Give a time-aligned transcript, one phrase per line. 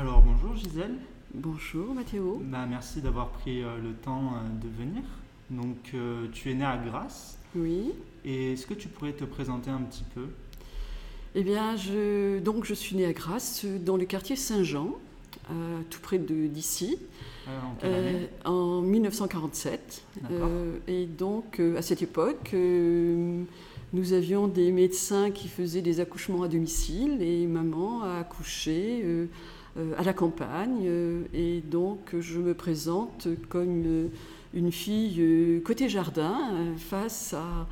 [0.00, 0.94] Alors bonjour Gisèle.
[1.34, 2.40] Bonjour Mathéo.
[2.42, 5.02] Bah, merci d'avoir pris euh, le temps euh, de venir.
[5.50, 7.38] Donc euh, tu es né à Grasse.
[7.54, 7.92] Oui.
[8.24, 10.24] Et est-ce que tu pourrais te présenter un petit peu?
[11.34, 14.96] Eh bien, je, donc je suis née à Grasse, dans le quartier Saint-Jean,
[15.90, 16.96] tout près de d'ici,
[18.46, 20.02] En en 1947.
[20.22, 20.48] D'accord.
[20.48, 26.48] Euh, et donc, à cette époque, nous avions des médecins qui faisaient des accouchements à
[26.48, 29.28] domicile et maman a accouché
[29.96, 30.82] à la campagne.
[30.84, 34.08] euh, et donc, je me présente comme euh,
[34.54, 37.66] une fille euh, côté jardin euh, face à-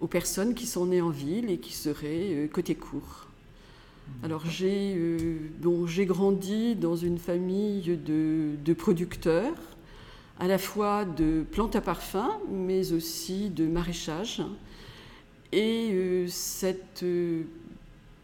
[0.00, 3.26] aux personnes qui sont nées en ville et qui seraient euh, côté cour.
[4.24, 9.54] Alors j'ai euh, bon, grandi dans une famille de, de producteurs,
[10.40, 14.42] à la fois de plantes à parfum, mais aussi de maraîchage.
[15.52, 17.42] Et euh, cette euh,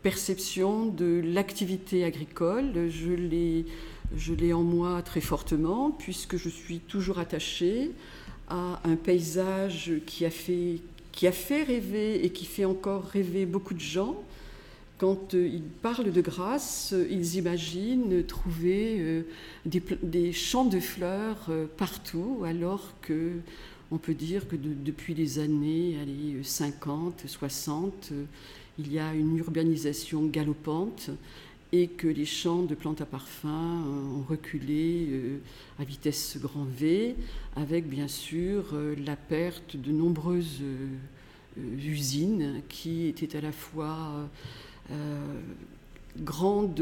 [0.02, 3.66] perception de l'activité agricole, je l'ai,
[4.16, 7.90] je l'ai en moi très fortement, puisque je suis toujours attachée
[8.48, 10.80] à un paysage qui a fait,
[11.12, 14.16] qui a fait rêver et qui fait encore rêver beaucoup de gens.
[14.96, 19.22] Quand euh, ils parlent de grâce, euh, ils imaginent trouver euh,
[19.64, 23.34] des, champs de fleurs partout, alors que
[23.90, 28.24] on peut dire que de- depuis les années allez, 50, 60, euh,
[28.78, 31.10] il y a une urbanisation galopante
[31.72, 35.38] et que les champs de plantes à parfum euh, ont reculé euh,
[35.78, 37.14] à vitesse grand V,
[37.56, 40.62] avec bien sûr euh, la perte de nombreuses
[41.56, 44.28] usines qui étaient à la fois
[46.20, 46.80] grandes,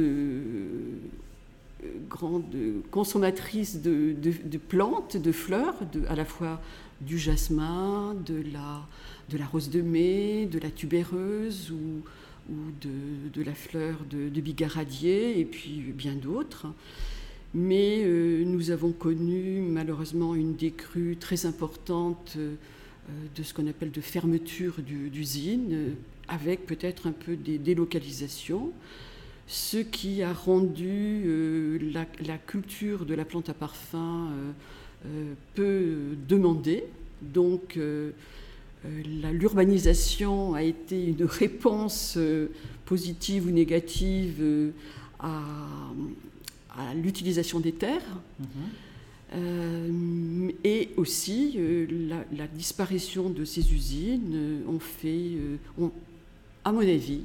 [2.90, 5.76] consommatrices de, plantes, de fleurs,
[6.08, 6.60] à la fois
[7.00, 8.86] du jasmin, de la,
[9.30, 12.02] de la rose de mai, de la tubéreuse ou,
[12.50, 16.66] ou de, de la fleur de, bigaradier et puis bien d'autres.
[17.54, 22.54] Mais euh, nous avons connu malheureusement une décrue très importante euh,
[23.34, 25.94] de ce qu'on appelle de fermeture du- d'usines,
[26.28, 28.72] avec peut-être un peu des délocalisations,
[29.46, 31.78] ce qui a rendu euh,
[32.26, 34.28] la, culture de la plante à parfum
[35.54, 36.84] peu demandée.
[37.22, 38.10] Donc euh,
[38.84, 39.02] euh,
[39.32, 42.48] l'urbanisation a été une réponse euh,
[42.84, 44.70] positive ou négative euh,
[45.18, 45.42] à,
[46.76, 48.20] à l'utilisation des terres.
[48.38, 48.46] Mhm.
[49.34, 55.32] Euh, et aussi, euh, la, la disparition de ces usines euh, ont fait,
[55.80, 55.88] euh,
[56.64, 57.22] à mon avis,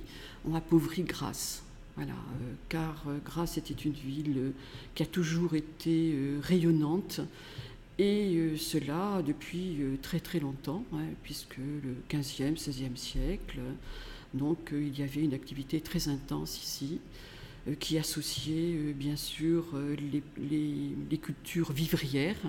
[0.49, 1.61] ont appauvri Grasse.
[1.95, 4.51] Voilà, euh, car euh, Grasse était une ville euh,
[4.95, 7.21] qui a toujours été euh, rayonnante,
[8.01, 13.59] et euh, cela depuis euh, très très longtemps, hein, puisque le 15e, 16e siècle,
[14.33, 16.99] donc euh, il y avait une activité très intense ici
[17.79, 19.65] qui associait bien sûr
[20.39, 22.41] les cultures vivrières.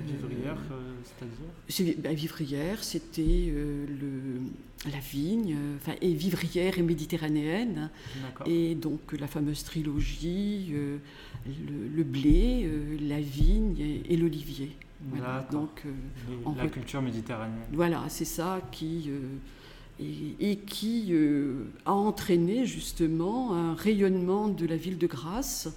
[0.00, 1.36] Euh, Vivrière, euh, c'est-à-dire
[1.68, 5.56] c'est- bah, vivrière, c'était euh, le- la vigne,
[5.88, 7.90] euh, et vivrière et méditerranéenne,
[8.22, 8.46] D'accord.
[8.46, 12.68] et donc la fameuse trilogie, le, le blé,
[13.00, 14.72] la vigne et, et l'olivier.
[15.10, 15.90] Voilà, donc euh,
[16.44, 17.60] en la fait- culture méditerranéenne.
[17.72, 19.20] voilà, c'est ça qui euh,
[20.00, 25.68] et, et qui euh, a entraîné justement un rayonnement de la ville de Grasse,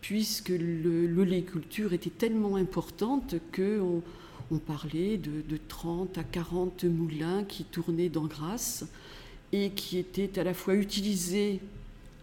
[0.00, 7.62] puisque l'oléiculture était tellement importante que on, parlait de, de 30 à 40 moulins qui
[7.62, 8.84] tournaient dans Grasse
[9.52, 11.60] et qui étaient à la fois utilisés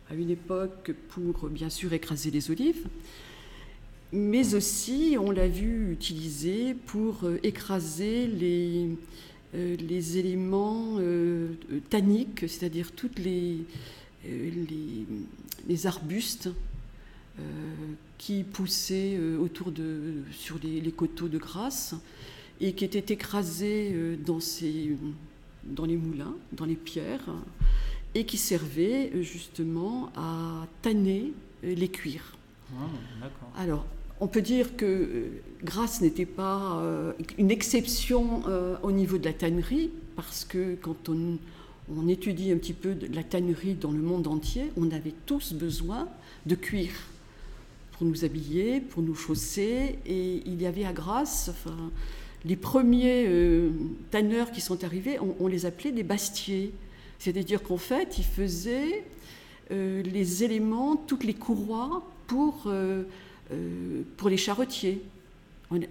[0.10, 2.86] à une époque pour bien sûr écraser les olives,
[4.14, 8.90] mais aussi, on l'a vu utilisé pour euh, écraser les,
[9.54, 9.76] euh,
[10.16, 11.50] éléments euh,
[11.90, 13.58] tanniques, c'est-à-dire toutes les,
[15.68, 16.50] les, arbustes
[18.18, 21.96] qui poussaient euh, autour de, sur les, les coteaux de Grasse
[22.60, 24.98] et qui étaient écrasés euh, dans, ces,
[25.64, 27.30] dans les moulins, dans les pierres,
[28.16, 31.32] et qui servaient euh, justement à tanner
[31.64, 32.36] euh, les cuirs.
[32.74, 33.30] Ah.
[33.58, 33.86] Alors,
[34.20, 39.26] on peut dire que euh, Grasse n'était pas euh, une exception euh, au niveau de
[39.26, 41.38] la tannerie, parce que quand on,
[41.96, 45.54] on étudie un petit peu de la tannerie dans le monde entier, on avait tous
[45.54, 46.10] besoin
[46.48, 46.90] de cuir
[47.98, 51.52] pour nous habiller, pour nous chausser, et il y avait à Grasse,
[52.46, 53.72] les premiers euh,
[54.12, 56.72] tanneurs qui sont arrivés, on, les appelait des bastiers.
[57.20, 59.04] C'est-à-dire qu'en fait, ils faisaient
[59.72, 63.04] euh, les éléments, toutes les courroies pour, euh,
[64.16, 65.02] pour les charretiers.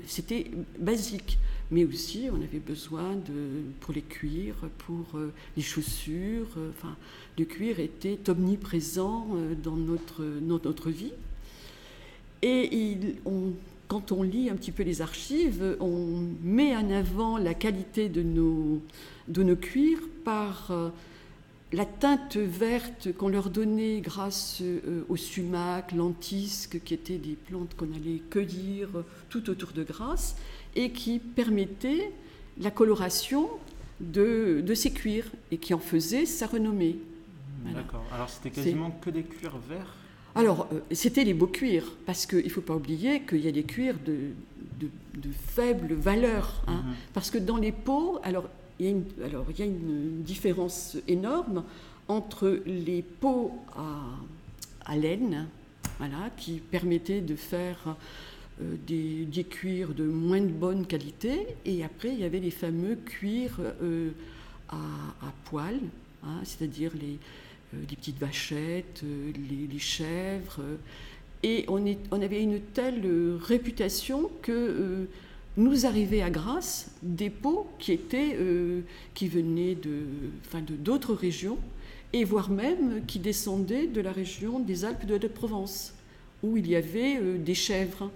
[0.06, 1.38] C'était basique.
[1.72, 5.18] Mais aussi, on avait besoin de, pour les cuirs, pour
[5.56, 6.46] les chaussures.
[6.70, 6.96] Enfin,
[7.36, 9.26] le cuir était omniprésent
[9.64, 11.12] dans notre, dans notre vie.
[12.48, 13.16] Et
[13.88, 18.22] quand on lit un petit peu les archives, on met en avant la qualité de
[18.22, 18.80] nos,
[19.26, 20.90] de nos cuirs par euh,
[21.72, 27.74] la teinte verte qu'on leur donnait grâce euh, au sumac, l'antisque, qui étaient des plantes
[27.76, 28.90] qu'on allait cueillir
[29.28, 30.36] tout autour de Grasse,
[30.76, 32.12] et qui permettaient
[32.60, 33.48] la coloration
[33.98, 36.96] de, de ces cuirs, et qui en faisaient sa renommée.
[37.74, 38.04] D'accord.
[38.12, 39.96] Alors c'était quasiment que des cuirs verts
[40.36, 43.52] alors, euh, c'était les beaux cuirs, parce qu'il ne faut pas oublier qu'il y a
[43.52, 44.32] des cuirs de,
[44.78, 46.62] de, faible valeur.
[46.66, 46.82] Hein.
[46.84, 46.94] Mhm.
[47.14, 48.48] Parce que dans les peaux, alors
[48.78, 51.64] il, y a une, alors, il y a une différence énorme
[52.08, 55.48] entre les peaux à, à laine,
[55.98, 57.96] voilà, qui permettaient de faire
[58.60, 62.50] euh, des, des, cuirs de moins de bonne qualité, et après il y avait les
[62.50, 64.10] fameux cuirs euh,
[64.68, 65.80] à, à poil,
[66.22, 67.18] hein, c'est-à-dire les,
[67.88, 69.32] les petites vachettes, euh,
[69.70, 70.60] les, chèvres.
[70.60, 70.76] Euh,
[71.42, 73.04] et on, avait une telle
[73.40, 75.06] réputation que
[75.56, 78.36] nous arrivaient à Grasse des pots qui, étaient,
[79.14, 80.06] qui venaient de,
[80.60, 81.58] de d'autres régions,
[82.12, 85.94] et voire même qui descendaient de la région des Alpes de la Provence,
[86.42, 88.10] où il y avait des chèvres,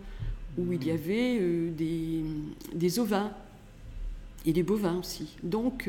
[0.59, 1.39] où il y avait
[1.71, 2.25] des,
[2.75, 3.33] des ovins
[4.45, 5.37] et des bovins aussi.
[5.45, 5.89] Donc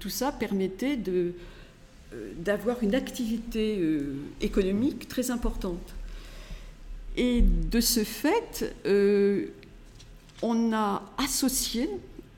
[0.00, 1.32] tout ça permettait de, euh,
[2.36, 5.94] d'avoir une activité euh, économique très importante.
[7.16, 9.46] Et de ce fait, euh,
[10.42, 11.88] on a associé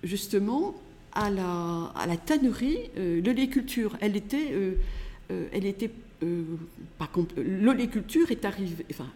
[0.03, 0.75] justement
[1.13, 3.97] à la, à la tannerie l'oléculture.
[4.01, 4.53] Elle était,
[5.31, 5.91] elle était
[6.99, 9.09] pas l'oléculture est arrivée, enfin,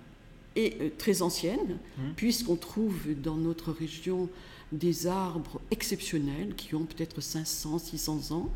[0.57, 2.03] est très ancienne, mmh.
[2.17, 4.31] puisqu'on trouve dans notre région
[4.73, 8.51] des arbres exceptionnels qui ont peut-être 500, 600 ans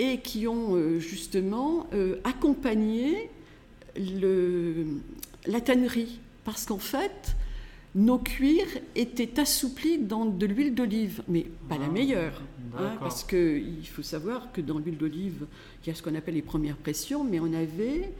[0.00, 3.28] et qui ont euh, justement euh, accompagné
[3.96, 4.86] le,
[5.46, 6.20] la tannerie.
[6.42, 7.36] Parce qu'en fait,
[7.94, 12.40] nos cuirs étaient assouplis dans de l'huile d'olive, mais pas la ah, meilleure.
[12.78, 15.46] Hein, parce qu'il faut savoir que dans l'huile d'olive,
[15.84, 18.10] il y a ce qu'on appelle les premières pressions, mais on avait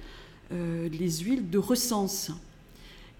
[0.52, 2.30] euh, les huiles de recense.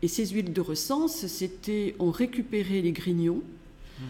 [0.03, 3.43] Et ces huiles de recense, c'était on récupérait les grignons,
[4.01, 4.07] mhm.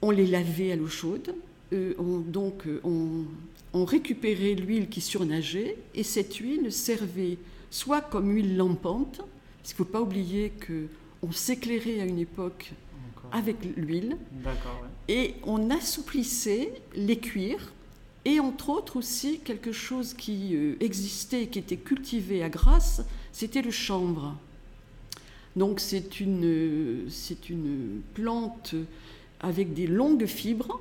[0.00, 1.34] on les lavait à l'eau chaude,
[1.72, 3.24] donc on,
[3.72, 7.38] on récupérait l'huile qui surnageait et cette huile servait
[7.70, 12.72] soit comme huile lampante, parce qu'il ne faut pas oublier qu'on s'éclairait à une époque
[13.32, 14.16] avec l'huile,
[15.06, 17.72] et on assouplissait les cuirs,
[18.24, 23.02] et entre autres aussi quelque chose qui euh, existait, qui était cultivé à Grasse,
[23.32, 24.36] c'était le chanvre.
[25.56, 28.74] Donc c'est une, c'est une plante
[29.40, 30.80] avec des longues fibres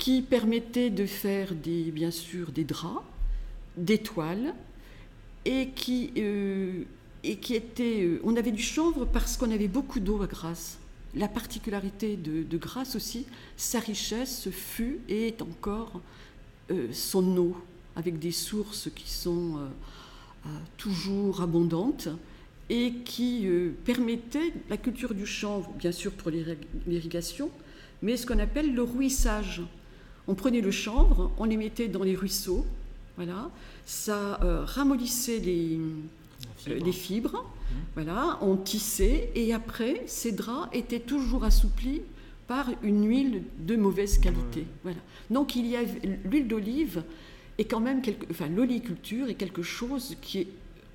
[0.00, 3.04] qui permettait de faire des, bien sûr des draps,
[3.76, 4.54] des toiles,
[5.44, 6.84] et qui, euh,
[7.22, 8.02] et qui était...
[8.02, 10.78] Euh, on avait du chanvre parce qu'on avait beaucoup d'eau à Grasse.
[11.14, 13.26] La particularité de, de, Grasse aussi,
[13.58, 16.00] sa richesse fut et est encore
[16.70, 17.56] euh, son eau,
[17.94, 19.58] avec des sources qui sont
[20.78, 22.08] toujours abondantes
[22.70, 23.46] et qui
[23.84, 26.30] permettaient la culture du chanvre, bien sûr pour
[26.86, 27.50] l'irrigation,
[28.00, 29.60] mais ce qu'on appelle le ruissage.
[30.30, 32.64] On prenait le chanvre, on les mettait dans les ruisseaux,
[33.16, 33.50] voilà,
[33.84, 35.80] ça euh, ramollissait les,
[36.68, 37.74] les fibres, mmh.
[37.94, 42.02] voilà, on tissait et après ces draps étaient toujours assouplis
[42.46, 44.66] par une huile de mauvaise qualité.
[44.84, 44.98] Voilà.
[45.30, 45.80] Donc il y a
[46.24, 47.02] l'huile d'olive
[47.58, 50.48] est quand même quelque, enfin l'oliculture est quelque chose qui est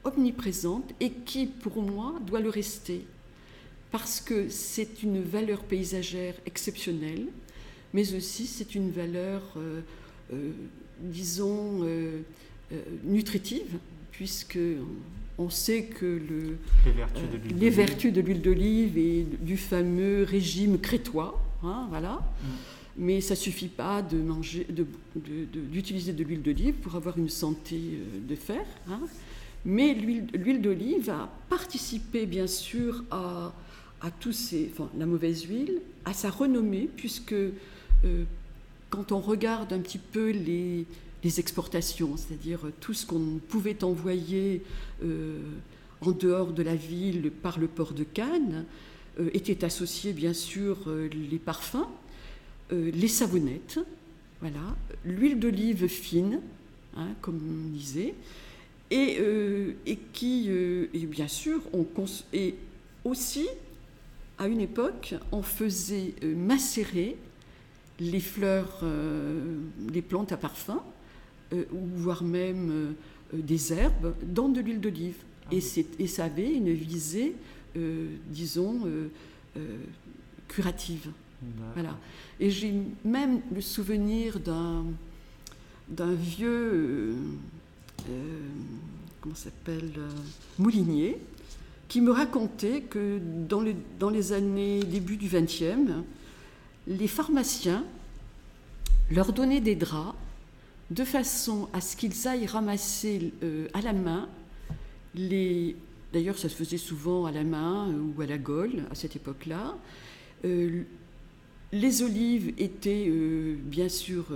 [0.06, 3.06] omniprésente et qui pour moi doit le rester
[3.92, 7.28] parce que c'est une valeur paysagère exceptionnelle
[7.96, 9.80] mais aussi c'est une valeur, euh,
[10.34, 10.52] euh,
[11.00, 12.20] disons, euh,
[13.06, 13.78] nutritive,
[14.12, 14.60] puisque
[15.38, 16.58] on sait que le,
[17.58, 22.16] les vertus de l'huile d'olive et du fameux régime crétois, hein, voilà.
[22.16, 22.48] Mm.
[22.98, 24.68] Mais ça suffit pas de manger,
[25.72, 27.80] d'utiliser de, l'huile d'olive pour avoir une santé
[28.28, 28.66] de fer.
[28.90, 29.02] Hein.
[29.66, 33.54] Mais l'huile d'olive a participé bien sûr à,
[34.02, 37.36] à tous ces, enfin, la mauvaise huile, à sa renommée, puisque
[38.90, 40.86] quand on regarde un petit peu les,
[41.40, 44.62] exportations, c'est-à-dire tout ce qu'on pouvait envoyer
[45.04, 45.40] euh,
[46.02, 48.64] en dehors de la ville par le port de Cannes,
[49.20, 51.88] euh, étaient associés bien sûr les parfums,
[52.72, 53.80] les savonnettes,
[54.40, 56.42] voilà, l'huile d'olive fine,
[56.96, 58.14] hein, comme on disait,
[58.92, 59.18] et,
[60.14, 61.62] qui, et bien sûr,
[62.34, 62.54] et
[63.04, 63.48] aussi,
[64.38, 67.18] à une époque, on faisait macérer
[68.00, 69.58] les fleurs, euh,
[69.92, 70.82] les plantes à parfum,
[71.54, 72.92] euh, ou voire même euh,
[73.34, 75.18] des herbes, dans de l'huile d'olive.
[75.48, 75.56] Ah
[76.00, 77.36] et, ça avait une visée
[78.30, 78.80] disons,
[80.48, 81.12] curative.
[81.74, 82.00] Voilà.
[82.40, 82.74] Et j'ai
[83.04, 84.86] même le souvenir d'un
[85.88, 87.16] d'un vieux,
[89.22, 89.92] comment s'appelle,
[90.58, 91.20] moulinier,
[91.90, 93.64] qui me racontait que dans,
[94.00, 95.92] dans les années début du XXe,
[96.88, 97.84] les pharmaciens
[99.12, 100.16] leur donnaient des draps
[100.92, 104.30] de façon à ce qu'ils aillent ramasser euh, à la main
[105.16, 105.76] les.
[106.14, 109.16] D'ailleurs, ça se faisait souvent à la main euh, ou à la gaule à cette
[109.16, 109.76] époque-là.
[110.46, 110.84] Euh,
[111.72, 114.28] les olives étaient bien sûr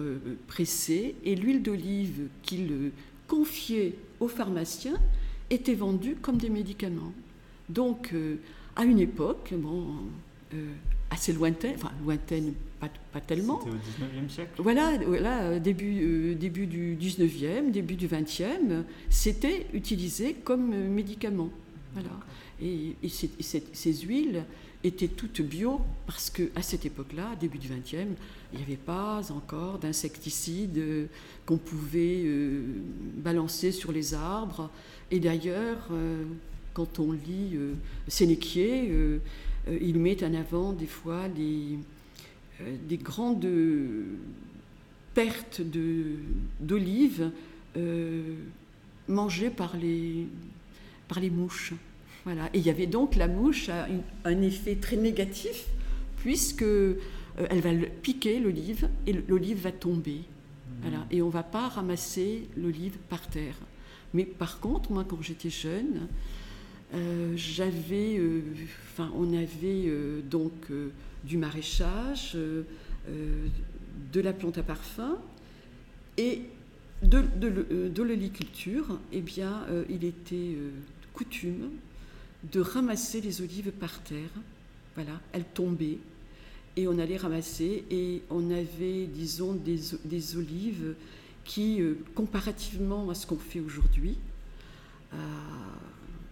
[0.48, 2.92] pressées et l'huile d'olive qu'ils
[3.28, 4.98] confiaient aux pharmaciens
[5.50, 7.14] était vendue comme des médicaments.
[7.70, 8.14] Donc,
[8.76, 9.86] à une époque, bon,
[11.10, 13.60] assez lointaine, enfin lointaine, pas, pas tellement.
[13.60, 19.68] C'était au 19e siècle Voilà, voilà début, euh, début du 19e, début du 20e, c'était
[19.74, 21.50] utilisé comme médicament.
[21.94, 22.10] Voilà.
[22.62, 24.44] Et, ces, huiles
[24.84, 28.08] étaient toutes bio parce qu'à cette époque-là, début du 20e,
[28.52, 31.08] il n'y avait pas encore d'insecticides
[31.46, 32.64] qu'on pouvait euh,
[33.16, 34.70] balancer sur les arbres.
[35.12, 36.24] Et d'ailleurs, euh,
[36.74, 37.58] quand on lit
[38.08, 39.20] Sénéquier, euh,
[39.68, 41.78] il met en avant des fois des,
[42.62, 43.48] euh, des grandes
[45.14, 45.62] pertes
[46.60, 47.32] d'olives
[47.78, 48.36] euh,
[49.08, 50.28] mangées par les,
[51.08, 51.74] par les mouches.
[52.26, 52.50] Voilà.
[52.54, 53.88] Et il y avait donc la mouche a
[54.26, 55.66] un effet très négatif
[56.18, 60.22] puisque elle va piquer l'olive et l'olive va tomber.
[60.82, 61.06] Voilà.
[61.12, 63.56] Et on ne va pas ramasser l'olive par terre.
[64.14, 66.08] Mais par contre, moi, quand j'étais jeune,
[66.94, 68.42] euh, j'avais, euh,
[69.14, 70.72] on avait euh, donc
[71.24, 72.36] du maraîchage,
[74.14, 75.18] de la plante à parfum
[76.18, 76.42] et
[77.04, 79.00] de, de, l'oliculture.
[79.12, 80.56] Eh bien, il était
[81.14, 81.70] coutume
[82.52, 84.30] de ramasser les olives par terre.
[84.96, 85.98] Voilà, elles tombaient
[86.76, 90.96] et on allait ramasser et on avait, disons, des olives
[91.44, 91.82] qui,
[92.16, 94.18] comparativement à ce qu'on fait aujourd'hui,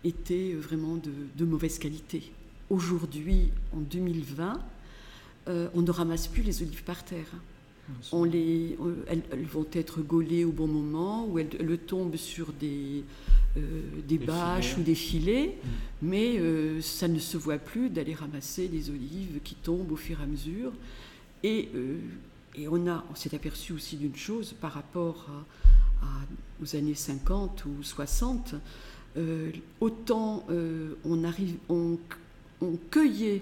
[0.04, 2.32] étaient vraiment de, mauvaise qualité.
[2.70, 4.60] Aujourd'hui, en 2020,
[5.48, 7.28] euh, on ne ramasse plus les olives par terre.
[8.12, 8.78] On les,
[9.08, 13.06] elles, vont être gaulées au bon moment, ou elles, tombent sur des,
[13.56, 13.62] euh,
[14.06, 15.68] des bâches ou des filets, mm.
[16.02, 20.20] mais euh, ça ne se voit plus d'aller ramasser des olives qui tombent au fur
[20.20, 20.74] et à mesure.
[21.44, 21.70] Et,
[22.56, 25.28] et on, a, on s'est aperçu aussi d'une chose par rapport
[26.02, 26.08] à,
[26.62, 28.56] aux années 50 ou 60,
[29.18, 31.98] euh, autant euh, on, arrive, on,
[32.92, 33.42] cueillait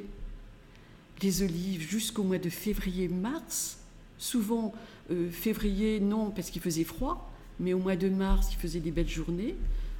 [1.21, 3.79] les olives jusqu'au mois de février-mars,
[4.17, 4.73] souvent
[5.11, 7.29] euh, février non parce qu'il faisait froid,
[7.59, 9.55] mais au mois de mars il faisait des belles journées.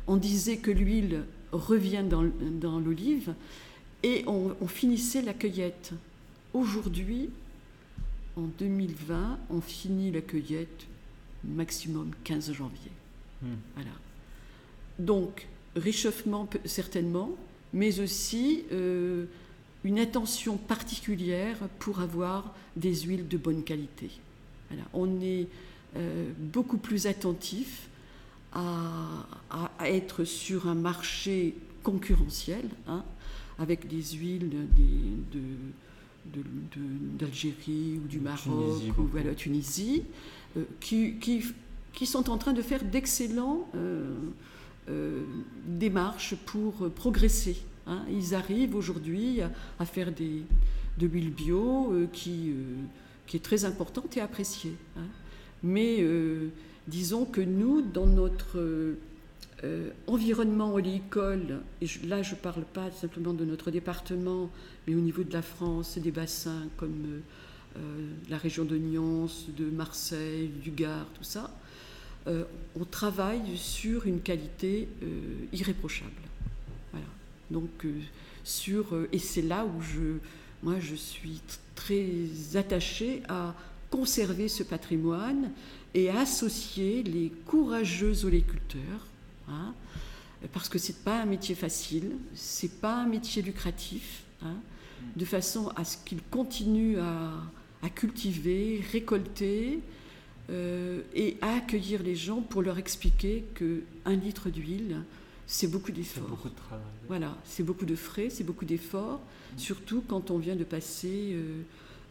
[0.08, 3.34] On disait que l'huile revient dans, l'olive
[4.04, 5.94] et on, finissait la cueillette.
[6.54, 7.30] Aujourd'hui,
[8.38, 10.86] en 2020, on finit la cueillette
[11.44, 12.92] maximum 15 janvier.
[13.42, 13.56] Hmm.
[13.76, 13.92] Voilà.
[15.00, 17.32] Donc, réchauffement certainement,
[17.74, 19.26] mais aussi euh,
[19.84, 24.10] une attention particulière pour avoir des huiles de bonne qualité.
[24.94, 25.48] On est
[25.96, 27.88] euh, beaucoup plus attentif
[28.52, 29.28] à,
[29.86, 33.04] être sur un marché concurrentiel, hein,
[33.60, 34.50] avec des huiles
[37.20, 40.04] d'Algérie ou du Maroc ou de la Tunisie,
[40.58, 41.16] euh, qui,
[41.94, 44.16] qui, sont en train de faire d'excellents euh,
[45.66, 47.58] démarche pour progresser.
[47.88, 48.04] Hein.
[48.10, 49.42] Ils arrivent aujourd'hui
[49.80, 50.44] à, faire des,
[50.98, 52.76] de l'huile bio euh, qui, euh,
[53.28, 54.76] qui est très importante et appréciée.
[54.98, 55.08] Hein.
[55.64, 56.06] Mais
[56.88, 58.60] disons que nous, dans notre
[60.06, 64.52] environnement oléicole, et là je ne parle pas simplement de notre département,
[64.86, 67.22] mais au niveau de la France, des bassins comme
[68.30, 69.28] la région de Nyons,
[69.58, 71.50] de Marseille, du Gard, tout ça,
[72.28, 72.44] euh,
[72.80, 75.08] on travaille sur une qualité euh,
[75.54, 76.12] irréprochable.
[76.92, 77.06] Voilà.
[77.52, 77.94] Donc, euh,
[78.44, 80.18] sur, et c'est là où je,
[80.64, 81.42] moi, je suis
[81.76, 83.54] très attachée à
[83.92, 85.52] conserver ce patrimoine
[85.94, 89.08] et à associer les courageux oléculteurs,
[89.48, 89.74] hein,
[90.52, 94.58] parce que c'est pas un métier facile, c'est pas un métier lucratif, hein,
[95.16, 99.80] de façon à ce qu'ils continuent à cultiver, récolter,
[100.50, 105.02] euh, et à accueillir les gens pour leur expliquer que un litre d'huile,
[105.48, 106.24] c'est beaucoup d'efforts.
[106.24, 106.86] C'est beaucoup de travail.
[107.08, 109.58] Voilà, c'est beaucoup de frais, c'est beaucoup d'efforts, mm.
[109.60, 111.62] surtout quand on vient de passer euh,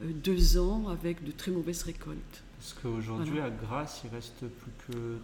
[0.03, 2.43] euh, deux ans avec de très mauvaises récoltes.
[2.59, 5.17] Parce qu'aujourd'hui, à Grasse, il reste plus que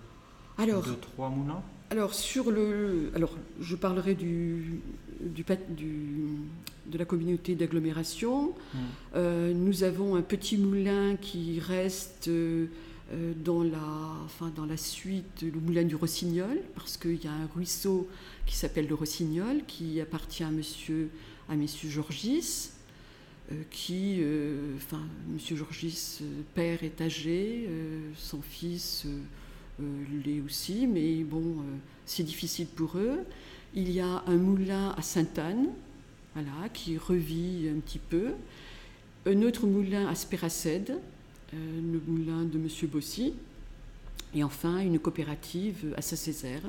[0.59, 4.81] Alors, deux, trois moulins Alors, sur le, alors, je parlerai du,
[5.21, 5.45] du,
[6.87, 8.49] de la communauté d'agglomération.
[8.51, 8.79] Mmh.
[9.15, 12.67] Euh, nous avons un petit moulin qui reste euh,
[13.37, 13.79] dans, la,
[14.25, 18.09] enfin, dans la suite, le moulin du Rossignol, parce qu'il y a un ruisseau
[18.47, 21.11] qui s'appelle le Rossignol, qui appartient à monsieur,
[21.49, 22.71] à monsieur Georgis,
[23.51, 24.23] euh, qui,
[24.77, 25.03] enfin,
[25.33, 26.21] monsieur Georgis,
[26.55, 27.69] père est âgé,
[28.17, 29.07] son fils
[30.25, 31.57] l'est aussi, mais bon,
[32.07, 33.21] c'est difficile pour eux.
[33.75, 35.69] Il y a un moulin à Sainte-Anne,
[36.35, 38.33] voilà, qui revit un petit peu.
[39.27, 40.97] Un autre moulin à Spéracède, euh,
[41.53, 42.69] le moulin de M.
[42.89, 43.35] Bossy.
[44.35, 46.63] Et enfin, une coopérative à Saint-Césaire,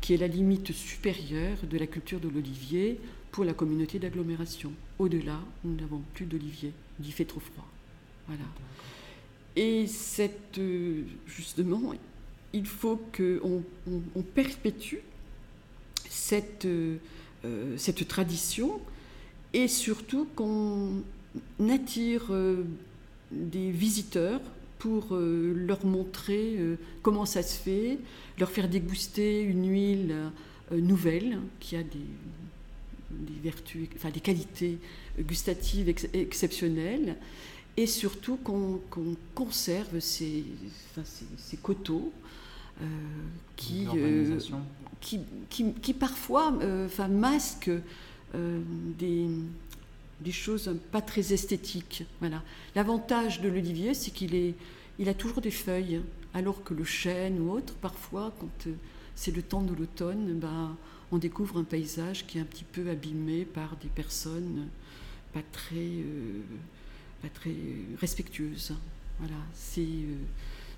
[0.00, 2.98] qui est la limite supérieure de la culture de l'olivier
[3.30, 4.72] pour la communauté d'agglomération.
[4.98, 7.68] Au-delà, nous n'avons plus d'olivier, il fait trop froid.
[8.26, 8.44] Voilà.
[9.54, 11.92] Et cette, euh, justement,
[12.52, 14.98] il faut qu'on on perpétue
[16.08, 16.96] cette, euh,
[17.76, 18.80] cette tradition
[19.52, 21.02] et surtout qu'on
[21.68, 22.64] attire euh,
[23.30, 24.40] des visiteurs
[24.78, 26.56] pour euh, leur montrer
[27.02, 27.98] comment ça se fait,
[28.38, 30.14] leur faire déguster une huile
[30.70, 31.98] nouvelle qui a des,
[33.10, 34.78] des, vertus, enfin des qualités
[35.18, 37.16] gustatives exceptionnelles
[37.76, 38.80] et surtout qu'on
[39.34, 40.44] conserve ces,
[41.36, 42.12] ces coteaux
[42.80, 42.84] euh,
[43.56, 44.38] qui, euh,
[45.00, 45.20] qui,
[45.50, 47.72] qui, qui, parfois euh, enfin, masquent
[48.32, 49.26] des,
[50.20, 52.04] des choses pas très esthétiques.
[52.20, 52.42] Voilà.
[52.74, 54.54] L'avantage de l'olivier, c'est qu'il est,
[54.98, 56.00] il a toujours des feuilles,
[56.34, 58.68] alors que le chêne ou autre, parfois, quand
[59.14, 60.76] c'est le temps de l'automne, ben,
[61.10, 64.68] on découvre un paysage qui est un petit peu abîmé par des personnes
[65.32, 66.04] pas très,
[67.22, 67.54] pas très
[68.00, 68.74] respectueuses.
[69.18, 69.86] Voilà, c'est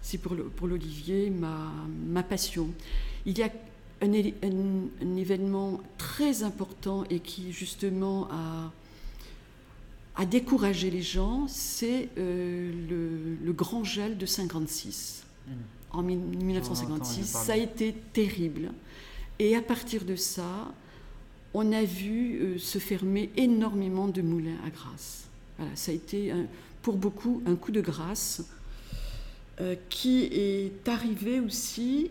[0.02, 1.72] c'est pour l'olivier ma,
[2.06, 2.70] ma, passion.
[3.26, 3.50] Il y a
[4.00, 8.72] un, un, événement très important et qui justement a,
[10.16, 15.24] a découragé les gens, c'est euh, le, le, grand gel de 56.
[15.46, 15.52] Mmh.
[15.92, 18.72] En 1956, ça a été terrible.
[19.38, 20.72] Et à partir de ça,
[21.54, 25.28] on a vu euh, se fermer énormément de moulins à grâce.
[25.58, 26.32] Voilà, ça a été
[26.82, 28.42] pour beaucoup un coup de grâce
[29.60, 32.10] euh, qui est arrivé aussi,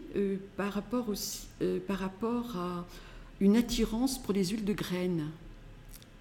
[0.57, 1.47] par, rapport aussi
[1.87, 2.85] par rapport à
[3.39, 5.27] une attirance pour les huiles de graines.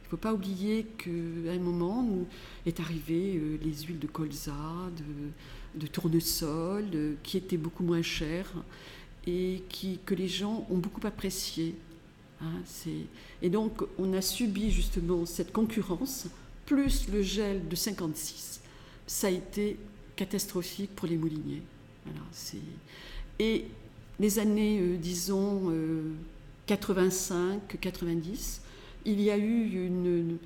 [0.08, 2.26] Il ne faut pas oublier qu'à un moment, nous
[2.64, 4.54] est arrivé les huiles de colza,
[5.74, 6.86] de, tournesol,
[7.22, 8.50] qui étaient beaucoup moins chères
[9.26, 11.74] et qui, que les gens ont beaucoup apprécié.
[12.40, 12.62] Hein,
[13.42, 16.26] et donc, on a subi justement cette concurrence,
[16.64, 18.62] plus le gel de 56.
[19.06, 19.76] Ça a été
[20.16, 21.62] catastrophique pour les mouliniers.
[23.38, 23.66] et
[24.20, 25.72] les années, euh, disons,
[26.66, 28.62] 85, euh, 90,
[29.08, 30.36] il y a eu une,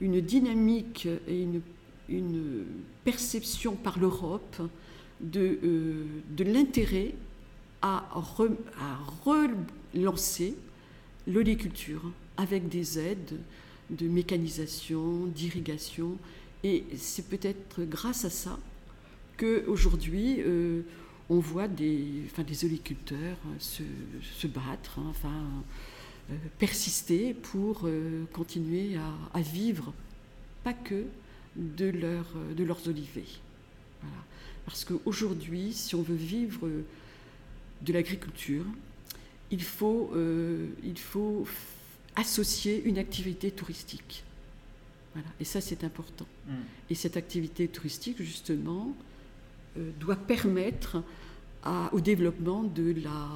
[0.00, 1.60] une dynamique et une,
[2.08, 2.64] une
[3.04, 4.62] perception par l'Europe
[5.20, 7.14] de, euh, de l'intérêt
[7.82, 10.54] à, à, relancer
[11.26, 13.38] l'oliculture avec des aides
[13.90, 16.16] de mécanisation, d'irrigation.
[16.62, 18.56] Et c'est peut-être grâce à ça
[19.36, 20.82] qu'aujourd'hui, euh,
[21.28, 23.82] on voit des, enfin, des oliculteurs se,
[24.22, 25.44] se battre, hein, enfin,
[26.58, 29.92] persister pour euh, continuer à, à, vivre,
[30.64, 31.04] pas que
[31.56, 33.24] de, leur, de leurs olivets.
[34.00, 34.24] Voilà.
[34.64, 36.68] Parce qu'aujourd'hui, si on veut vivre
[37.82, 38.64] de l'agriculture,
[39.50, 40.12] il faut,
[40.84, 41.44] il faut
[42.14, 44.22] associer une activité touristique.
[45.14, 45.28] Voilà.
[45.40, 46.26] Et ça, c'est important.
[46.46, 46.52] Mmh.
[46.90, 48.94] Et cette activité touristique, justement,
[49.76, 51.02] euh, doit permettre
[51.62, 53.28] à, au développement de la,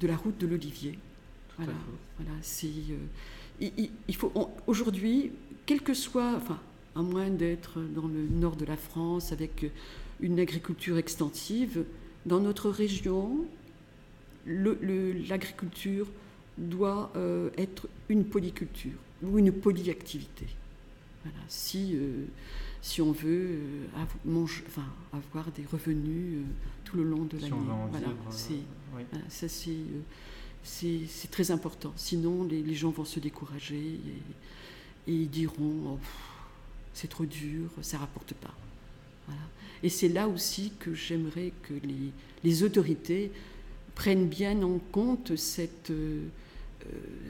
[0.00, 0.98] de la route de l'Olivier.
[1.56, 1.72] Voilà,
[2.18, 3.68] voilà c'est, euh,
[4.08, 4.32] il, faut
[4.66, 5.32] aujourd'hui,
[5.64, 6.58] quel que soit, enfin,
[6.94, 9.66] à moins d'être dans le nord de la France avec
[10.20, 11.84] une agriculture extensive,
[12.26, 13.46] dans notre région,
[14.46, 16.08] l'agriculture
[16.58, 20.46] doit euh, être une polyculture ou une polyactivité.
[21.24, 21.38] Voilà.
[21.48, 21.96] Si
[22.86, 26.42] si on veut euh, enfin, avoir des revenus euh,
[26.84, 27.50] tout le long de l'année.
[28.92, 29.72] voilà, ça c'est
[31.30, 31.92] très important.
[31.96, 34.00] Sinon, les, gens vont se décourager
[35.06, 35.98] et, ils diront oh,
[36.92, 38.54] c'est trop dur, ça rapporte pas.
[39.82, 41.74] Et c'est là aussi que j'aimerais que
[42.42, 43.30] les, autorités
[43.94, 46.22] prennent bien en compte cette, euh,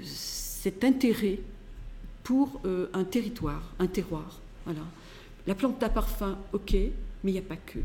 [0.05, 1.38] cet intérêt
[2.22, 2.61] pour
[2.92, 4.40] un territoire, un terroir.
[5.46, 7.79] La plante à parfum, ok, mais il n'y a pas que.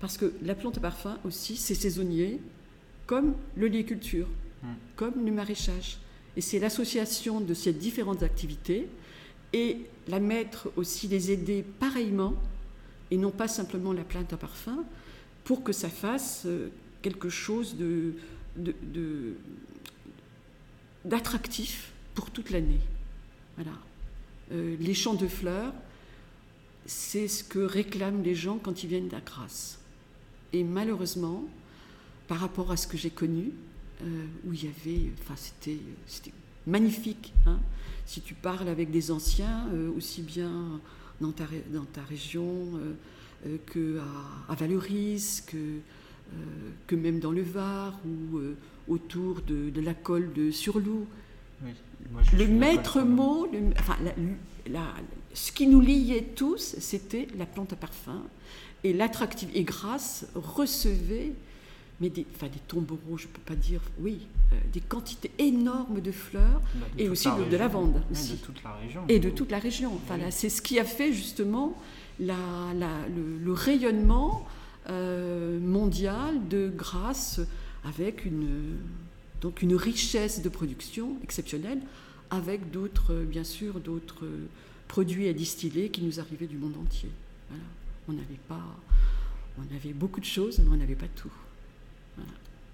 [0.00, 2.40] Parce que la plante à parfum aussi, c'est saisonnier,
[3.06, 4.26] comme l'oliculture.
[4.62, 4.68] Mm.
[4.96, 5.98] comme le maraîchage.
[6.36, 8.88] Et c'est l'association de ces différentes activités
[9.52, 12.34] et la mettre aussi les aider pareillement
[13.10, 14.84] et non pas simplement la plante à parfum
[15.44, 16.70] pour que ça fasse euh,
[17.02, 18.14] quelque chose de,
[21.04, 22.80] d'attractif pour toute l'année.
[23.56, 23.78] Voilà.
[24.52, 25.72] Euh, les champs de fleurs,
[26.84, 29.78] c'est ce que réclament les gens quand ils viennent d'Agras.
[30.52, 31.44] Et malheureusement,
[32.28, 33.52] par rapport à ce que j'ai connu,
[34.44, 36.32] où il y avait, enfin c'était, c'était
[36.66, 37.32] magnifique.
[37.46, 37.58] Hein.
[38.04, 40.80] si tu parles avec des anciens, euh, aussi bien
[41.20, 42.70] dans ta, dans ta région
[43.46, 44.00] euh, que
[44.48, 45.78] à, Valoris, que,
[46.86, 48.40] que même dans le Var ou
[48.88, 51.06] autour de, la colle de Surloup.
[52.32, 53.96] le maître mot, enfin,
[55.32, 58.22] ce qui nous liait tous, c'était la plante à parfum
[58.82, 59.60] et l'attractivité.
[59.60, 61.32] Et grâce recevait
[62.00, 66.00] mais des, enfin, des tombereaux, je ne peux pas dire, oui, euh, des quantités énormes
[66.00, 68.02] de fleurs bah, et aussi de, lavande.
[68.10, 69.04] Et de toute la région.
[69.08, 69.92] Et de toute la région.
[69.94, 71.76] Enfin, c'est ce qui a fait justement
[72.20, 72.36] la,
[72.74, 74.46] le, rayonnement
[74.88, 77.40] euh, mondial de Grasse
[77.84, 78.76] avec une,
[79.40, 81.80] donc une richesse de production exceptionnelle
[82.30, 84.26] avec d'autres, bien sûr, d'autres
[84.88, 87.10] produits à distiller qui nous arrivaient du monde entier.
[87.48, 87.64] Voilà.
[88.08, 88.76] On n'avait pas,
[89.58, 91.32] on avait beaucoup de choses, mais on n'avait pas tout.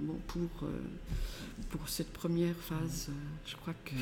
[0.02, 0.80] Bon, pour, euh,
[1.70, 3.12] pour cette première phase, euh,
[3.46, 3.94] je crois que.